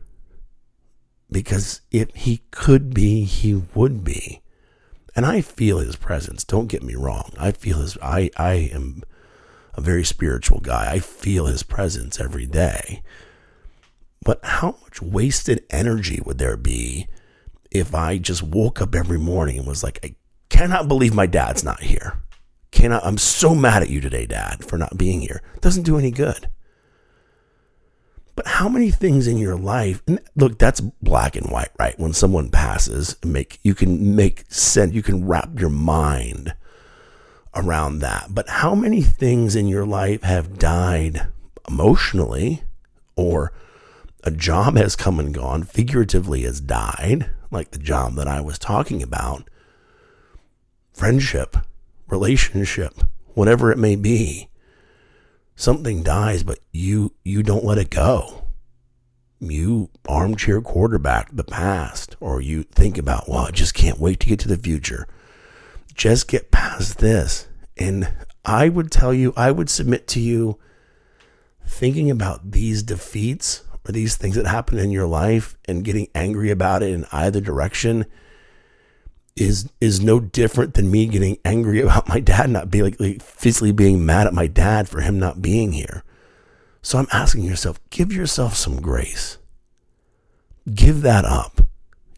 because 1.34 1.82
if 1.92 2.14
he 2.16 2.42
could 2.52 2.94
be, 2.94 3.26
he 3.26 3.56
would 3.74 4.04
be. 4.04 4.42
And 5.16 5.26
I 5.26 5.42
feel 5.42 5.80
his 5.80 5.96
presence. 5.96 6.44
Don't 6.44 6.68
get 6.68 6.84
me 6.84 6.96
wrong. 6.96 7.34
I 7.38 7.52
feel 7.52 7.80
his, 7.80 7.98
I, 8.02 8.30
I 8.38 8.54
am 8.74 9.04
a 9.74 9.82
very 9.82 10.04
spiritual 10.04 10.60
guy. 10.60 10.92
I 10.92 11.00
feel 11.00 11.46
his 11.46 11.64
presence 11.64 12.20
every 12.20 12.46
day. 12.46 13.04
But 14.24 14.40
how 14.44 14.78
much 14.84 15.02
wasted 15.02 15.66
energy 15.70 16.22
would 16.26 16.38
there 16.38 16.58
be 16.58 17.08
if 17.70 17.94
I 17.94 18.18
just 18.18 18.44
woke 18.44 18.82
up 18.82 18.96
every 18.96 19.20
morning 19.20 19.58
and 19.58 19.68
was 19.68 19.84
like, 19.84 20.00
I 20.04 20.16
cannot 20.50 20.88
believe 20.88 21.14
my 21.14 21.26
dad's 21.26 21.64
not 21.64 21.82
here. 21.82 22.20
Cannot, 22.72 23.06
I'm 23.06 23.18
so 23.18 23.54
mad 23.54 23.84
at 23.84 23.90
you 23.90 24.02
today, 24.02 24.26
dad, 24.26 24.64
for 24.64 24.78
not 24.78 24.98
being 24.98 25.22
here. 25.22 25.42
Doesn't 25.62 25.84
do 25.84 25.98
any 25.98 26.12
good. 26.12 26.48
But 28.36 28.48
how 28.48 28.68
many 28.68 28.90
things 28.90 29.28
in 29.28 29.38
your 29.38 29.56
life, 29.56 30.02
look, 30.36 30.58
that's 30.58 30.82
black 30.82 31.36
and 31.36 31.52
white, 31.52 31.70
right? 31.78 31.98
When 32.00 32.14
someone 32.14 32.50
passes, 32.50 33.16
make 33.24 33.60
you 33.64 33.76
can 33.76 34.16
make 34.16 34.46
sense, 34.52 34.94
you 34.94 35.04
can 35.04 35.28
wrap 35.28 35.60
your 35.60 35.70
mind 35.70 36.56
around 37.54 38.00
that. 38.00 38.28
But 38.32 38.50
how 38.50 38.74
many 38.74 39.02
things 39.02 39.56
in 39.56 39.68
your 39.68 39.86
life 39.86 40.24
have 40.24 40.58
died 40.58 41.28
emotionally, 41.68 42.64
or 43.16 43.54
a 44.24 44.32
job 44.32 44.78
has 44.78 44.96
come 44.96 45.20
and 45.20 45.34
gone, 45.34 45.64
figuratively 45.64 46.42
has 46.42 46.60
died, 46.60 47.30
like 47.52 47.72
the 47.72 47.78
job 47.78 48.16
that 48.16 48.28
I 48.28 48.42
was 48.42 48.58
talking 48.58 49.04
about, 49.04 49.48
friendship, 50.92 51.56
relationship, 52.08 53.04
whatever 53.36 53.72
it 53.72 53.78
may 53.78 53.96
be 53.96 54.50
something 55.56 56.04
dies, 56.04 56.44
but 56.44 56.60
you 56.72 57.14
you 57.24 57.44
don't 57.44 57.66
let 57.66 57.78
it 57.78 57.90
go. 57.90 58.46
You 59.40 59.90
armchair 60.08 60.62
quarterback 60.62 61.36
the 61.36 61.44
past, 61.44 62.16
or 62.20 62.42
you 62.42 62.64
think 62.64 62.98
about, 62.98 63.28
well, 63.28 63.46
I 63.48 63.52
just 63.52 63.74
can't 63.74 64.00
wait 64.00 64.22
to 64.22 64.28
get 64.28 64.40
to 64.40 64.48
the 64.48 64.58
future. 64.58 65.08
Just 65.94 66.28
get 66.28 66.52
past 66.52 67.00
this. 67.00 67.48
And 67.78 68.14
I 68.46 68.70
would 68.70 68.92
tell 68.92 69.14
you, 69.14 69.34
I 69.36 69.52
would 69.52 69.70
submit 69.70 70.08
to 70.10 70.20
you, 70.20 70.60
thinking 71.66 72.10
about 72.10 72.52
these 72.52 72.84
defeats 72.84 73.64
or 73.88 73.92
these 73.92 74.16
things 74.16 74.36
that 74.36 74.48
happen 74.48 74.80
in 74.80 74.92
your 74.92 75.08
life 75.08 75.58
and 75.66 75.84
getting 75.84 76.08
angry 76.16 76.50
about 76.50 76.84
it 76.84 76.92
in 76.92 77.06
either 77.12 77.42
direction 77.42 78.06
is 79.36 79.70
is 79.82 80.02
no 80.02 80.20
different 80.20 80.76
than 80.76 80.92
me 80.92 81.08
getting 81.08 81.38
angry 81.44 81.82
about 81.82 82.08
my 82.08 82.20
dad 82.20 82.50
not 82.50 82.70
being 82.70 82.84
like, 82.84 83.00
like, 83.00 83.22
physically 83.22 83.72
being 83.72 84.06
mad 84.06 84.28
at 84.28 84.34
my 84.34 84.48
dad 84.48 84.88
for 84.88 85.02
him 85.02 85.20
not 85.20 85.42
being 85.42 85.72
here. 85.72 86.04
So 86.82 86.98
I'm 86.98 87.08
asking 87.12 87.44
yourself, 87.44 87.80
give 87.90 88.12
yourself 88.12 88.56
some 88.56 88.82
grace. 88.82 89.38
Give 90.74 91.02
that 91.02 91.26
up. 91.26 91.62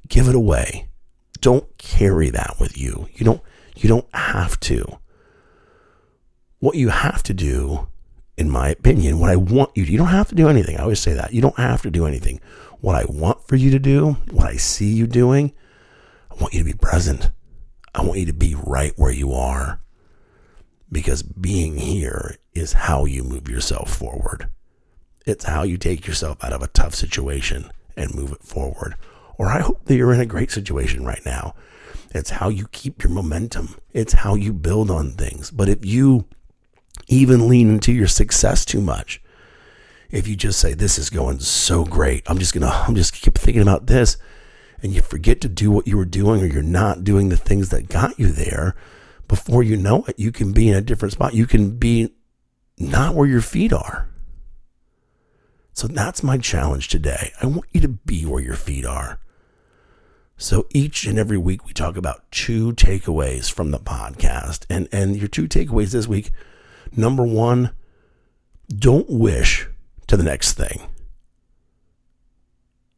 Give 0.07 0.27
it 0.27 0.35
away. 0.35 0.87
Don't 1.39 1.77
carry 1.77 2.29
that 2.31 2.55
with 2.59 2.77
you. 2.77 3.07
You 3.13 3.25
don't 3.25 3.41
you 3.75 3.87
don't 3.87 4.07
have 4.13 4.59
to. 4.61 4.99
What 6.59 6.75
you 6.75 6.89
have 6.89 7.21
to 7.23 7.33
do, 7.33 7.87
in 8.37 8.49
my 8.49 8.69
opinion, 8.69 9.19
what 9.19 9.29
I 9.29 9.35
want 9.35 9.71
you 9.75 9.85
to, 9.85 9.91
you 9.91 9.97
don't 9.97 10.07
have 10.07 10.29
to 10.29 10.35
do 10.35 10.49
anything. 10.49 10.77
I 10.77 10.83
always 10.83 10.99
say 10.99 11.13
that. 11.13 11.33
You 11.33 11.41
don't 11.41 11.57
have 11.57 11.81
to 11.83 11.91
do 11.91 12.05
anything. 12.05 12.39
What 12.79 12.95
I 12.95 13.05
want 13.07 13.47
for 13.47 13.55
you 13.55 13.71
to 13.71 13.79
do, 13.79 14.13
what 14.31 14.47
I 14.47 14.55
see 14.55 14.91
you 14.91 15.05
doing, 15.05 15.53
I 16.35 16.41
want 16.41 16.53
you 16.53 16.59
to 16.59 16.65
be 16.65 16.73
present. 16.73 17.31
I 17.93 18.01
want 18.01 18.19
you 18.19 18.25
to 18.25 18.33
be 18.33 18.55
right 18.55 18.93
where 18.97 19.13
you 19.13 19.31
are 19.31 19.79
because 20.91 21.23
being 21.23 21.77
here 21.77 22.37
is 22.53 22.73
how 22.73 23.05
you 23.05 23.23
move 23.23 23.47
yourself 23.47 23.93
forward. 23.93 24.49
It's 25.25 25.45
how 25.45 25.63
you 25.63 25.77
take 25.77 26.05
yourself 26.05 26.43
out 26.43 26.53
of 26.53 26.61
a 26.61 26.67
tough 26.67 26.93
situation 26.93 27.71
and 27.95 28.13
move 28.13 28.31
it 28.31 28.43
forward. 28.43 28.95
Or 29.37 29.47
I 29.47 29.59
hope 29.59 29.85
that 29.85 29.95
you're 29.95 30.13
in 30.13 30.19
a 30.19 30.25
great 30.25 30.51
situation 30.51 31.05
right 31.05 31.21
now. 31.25 31.55
It's 32.13 32.29
how 32.29 32.49
you 32.49 32.67
keep 32.67 33.03
your 33.03 33.11
momentum. 33.11 33.75
It's 33.93 34.13
how 34.13 34.35
you 34.35 34.53
build 34.53 34.91
on 34.91 35.11
things. 35.11 35.51
But 35.51 35.67
if 35.69 35.85
you 35.85 36.25
even 37.07 37.49
lean 37.49 37.69
into 37.69 37.91
your 37.91 38.07
success 38.07 38.63
too 38.63 38.81
much, 38.81 39.21
if 40.11 40.27
you 40.27 40.35
just 40.35 40.59
say, 40.59 40.73
This 40.73 40.97
is 40.97 41.09
going 41.09 41.39
so 41.39 41.83
great, 41.83 42.23
I'm 42.27 42.37
just 42.37 42.53
gonna, 42.53 42.69
I'm 42.87 42.95
just 42.95 43.13
keep 43.13 43.37
thinking 43.37 43.61
about 43.61 43.87
this, 43.87 44.17
and 44.85 44.93
you 44.93 45.01
forget 45.01 45.41
to 45.41 45.49
do 45.49 45.71
what 45.71 45.87
you 45.87 45.97
were 45.97 46.05
doing 46.05 46.43
or 46.43 46.45
you're 46.45 46.61
not 46.61 47.03
doing 47.03 47.29
the 47.29 47.37
things 47.37 47.69
that 47.69 47.89
got 47.89 48.19
you 48.19 48.27
there, 48.27 48.75
before 49.27 49.63
you 49.63 49.75
know 49.75 50.05
it, 50.07 50.19
you 50.19 50.31
can 50.31 50.53
be 50.53 50.69
in 50.69 50.75
a 50.75 50.81
different 50.81 51.13
spot. 51.13 51.33
You 51.33 51.47
can 51.47 51.77
be 51.77 52.13
not 52.77 53.15
where 53.15 53.27
your 53.27 53.41
feet 53.41 53.73
are. 53.73 54.07
So 55.73 55.87
that's 55.87 56.21
my 56.21 56.37
challenge 56.37 56.87
today. 56.87 57.31
I 57.41 57.47
want 57.47 57.65
you 57.71 57.81
to 57.81 57.87
be 57.87 58.27
where 58.27 58.43
your 58.43 58.55
feet 58.55 58.85
are. 58.85 59.19
So 60.37 60.67
each 60.69 61.05
and 61.05 61.17
every 61.17 61.39
week 61.39 61.65
we 61.65 61.73
talk 61.73 61.97
about 61.97 62.29
two 62.29 62.73
takeaways 62.73 63.51
from 63.51 63.71
the 63.71 63.79
podcast. 63.79 64.67
And 64.69 64.87
and 64.91 65.15
your 65.15 65.27
two 65.27 65.47
takeaways 65.47 65.93
this 65.93 66.07
week, 66.07 66.29
number 66.95 67.23
1, 67.23 67.71
don't 68.69 69.09
wish 69.09 69.67
to 70.05 70.15
the 70.15 70.23
next 70.23 70.53
thing. 70.53 70.87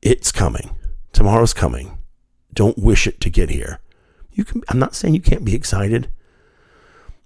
It's 0.02 0.34
coming. 0.34 0.78
Tomorrow's 1.18 1.52
coming. 1.52 1.98
Don't 2.54 2.78
wish 2.78 3.08
it 3.08 3.20
to 3.22 3.32
get 3.32 3.50
here. 3.50 3.80
You 4.34 4.44
can 4.46 4.62
I'm 4.70 4.78
not 4.78 4.94
saying 4.94 5.16
you 5.16 5.20
can't 5.20 5.44
be 5.44 5.56
excited. 5.56 6.12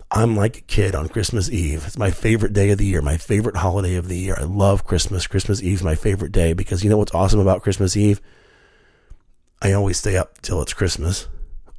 I'm 0.09 0.37
like 0.37 0.57
a 0.57 0.61
kid 0.61 0.95
on 0.95 1.09
Christmas 1.09 1.49
Eve. 1.49 1.83
It's 1.85 1.97
my 1.97 2.09
favorite 2.09 2.53
day 2.53 2.71
of 2.71 2.77
the 2.77 2.85
year, 2.85 3.01
my 3.01 3.17
favorite 3.17 3.57
holiday 3.57 3.95
of 3.95 4.07
the 4.07 4.17
year. 4.17 4.37
I 4.39 4.43
love 4.43 4.85
Christmas. 4.85 5.27
Christmas 5.27 5.61
Eve 5.61 5.79
is 5.79 5.83
my 5.83 5.95
favorite 5.95 6.31
day 6.31 6.53
because 6.53 6.85
you 6.85 6.89
know 6.89 6.97
what's 6.97 7.13
awesome 7.13 7.41
about 7.41 7.63
Christmas 7.63 7.97
Eve? 7.97 8.21
I 9.61 9.73
always 9.73 9.97
stay 9.97 10.15
up 10.15 10.39
till 10.41 10.61
it's 10.61 10.73
Christmas 10.73 11.27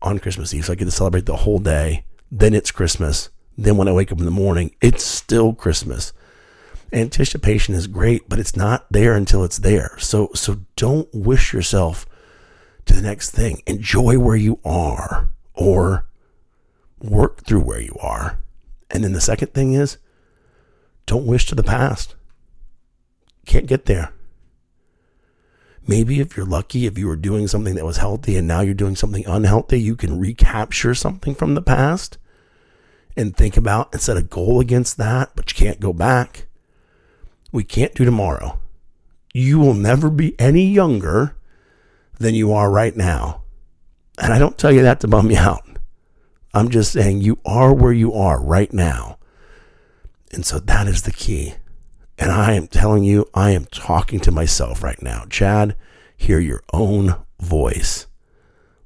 on 0.02 0.18
Christmas 0.18 0.52
Eve. 0.52 0.66
So 0.66 0.74
I 0.74 0.76
get 0.76 0.84
to 0.84 0.90
celebrate 0.90 1.24
the 1.24 1.36
whole 1.36 1.60
day. 1.60 2.04
Then 2.30 2.52
it's 2.52 2.70
Christmas. 2.70 3.30
Then 3.56 3.78
when 3.78 3.88
I 3.88 3.92
wake 3.92 4.12
up 4.12 4.18
in 4.18 4.26
the 4.26 4.30
morning, 4.30 4.76
it's 4.82 5.02
still 5.02 5.54
Christmas 5.54 6.12
anticipation 6.92 7.74
is 7.74 7.86
great, 7.86 8.28
but 8.28 8.38
it's 8.38 8.56
not 8.56 8.86
there 8.90 9.14
until 9.14 9.44
it's 9.44 9.58
there. 9.58 9.96
So 9.98 10.30
so 10.34 10.60
don't 10.76 11.08
wish 11.14 11.52
yourself 11.52 12.06
to 12.86 12.94
the 12.94 13.02
next 13.02 13.30
thing. 13.30 13.62
Enjoy 13.66 14.18
where 14.18 14.36
you 14.36 14.58
are 14.64 15.30
or 15.54 16.06
work 17.00 17.44
through 17.44 17.62
where 17.62 17.80
you 17.80 17.96
are. 18.00 18.38
And 18.90 19.02
then 19.04 19.12
the 19.12 19.20
second 19.20 19.54
thing 19.54 19.72
is 19.72 19.98
don't 21.06 21.26
wish 21.26 21.46
to 21.46 21.54
the 21.54 21.62
past. 21.62 22.14
Can't 23.46 23.66
get 23.66 23.86
there. 23.86 24.12
Maybe 25.84 26.20
if 26.20 26.36
you're 26.36 26.46
lucky, 26.46 26.86
if 26.86 26.96
you 26.96 27.08
were 27.08 27.16
doing 27.16 27.48
something 27.48 27.74
that 27.74 27.84
was 27.84 27.96
healthy 27.96 28.36
and 28.36 28.46
now 28.46 28.60
you're 28.60 28.72
doing 28.72 28.94
something 28.94 29.26
unhealthy, 29.26 29.80
you 29.80 29.96
can 29.96 30.20
recapture 30.20 30.94
something 30.94 31.34
from 31.34 31.54
the 31.54 31.62
past 31.62 32.18
and 33.16 33.36
think 33.36 33.56
about 33.56 33.92
and 33.92 34.00
set 34.00 34.16
a 34.16 34.22
goal 34.22 34.60
against 34.60 34.96
that, 34.98 35.32
but 35.34 35.50
you 35.50 35.66
can't 35.66 35.80
go 35.80 35.92
back 35.92 36.46
we 37.52 37.62
can't 37.62 37.94
do 37.94 38.04
tomorrow. 38.04 38.58
You 39.34 39.58
will 39.60 39.74
never 39.74 40.10
be 40.10 40.38
any 40.40 40.66
younger 40.66 41.36
than 42.18 42.34
you 42.34 42.52
are 42.52 42.70
right 42.70 42.96
now. 42.96 43.42
And 44.18 44.32
I 44.32 44.38
don't 44.38 44.58
tell 44.58 44.72
you 44.72 44.82
that 44.82 45.00
to 45.00 45.08
bum 45.08 45.30
you 45.30 45.38
out. 45.38 45.64
I'm 46.54 46.68
just 46.68 46.92
saying 46.92 47.20
you 47.20 47.38
are 47.44 47.72
where 47.72 47.92
you 47.92 48.12
are 48.12 48.42
right 48.42 48.72
now. 48.72 49.18
And 50.32 50.44
so 50.44 50.58
that 50.58 50.86
is 50.86 51.02
the 51.02 51.12
key. 51.12 51.54
And 52.18 52.30
I 52.30 52.52
am 52.52 52.66
telling 52.66 53.04
you, 53.04 53.28
I 53.34 53.50
am 53.50 53.64
talking 53.66 54.20
to 54.20 54.30
myself 54.30 54.82
right 54.82 55.00
now. 55.02 55.24
Chad, 55.28 55.76
hear 56.16 56.38
your 56.38 56.62
own 56.72 57.16
voice. 57.40 58.06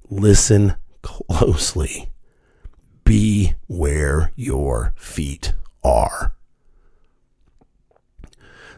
Listen 0.09 0.75
closely. 1.03 2.13
Be 3.05 3.55
where 3.67 4.33
your 4.37 4.95
feet 4.97 5.55
are. 5.85 6.36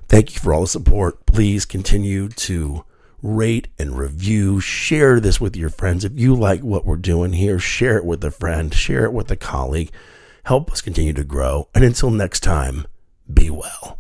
Thank 0.09 0.35
you 0.35 0.41
for 0.41 0.55
all 0.55 0.63
the 0.63 0.67
support. 0.67 1.27
Please 1.27 1.67
continue 1.67 2.29
to 2.29 2.85
rate 3.23 3.69
and 3.79 3.99
review. 3.99 4.59
Share 4.59 5.21
this 5.21 5.41
with 5.41 5.55
your 5.55 5.69
friends. 5.71 6.05
If 6.05 6.19
you 6.19 6.35
like 6.35 6.63
what 6.63 6.87
we're 6.87 6.97
doing 6.97 7.35
here, 7.35 7.59
share 7.59 7.99
it 7.99 8.05
with 8.05 8.25
a 8.25 8.31
friend, 8.31 8.73
share 8.73 9.05
it 9.05 9.13
with 9.13 9.31
a 9.31 9.37
colleague. 9.37 9.91
Help 10.45 10.73
us 10.73 10.81
continue 10.81 11.13
to 11.13 11.25
grow. 11.25 11.69
And 11.75 11.85
until 11.85 12.11
next 12.11 12.41
time, 12.41 12.87
be 13.33 13.51
well. 13.51 13.99